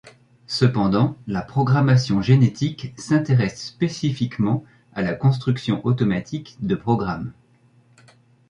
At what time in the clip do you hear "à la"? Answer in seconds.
4.93-5.13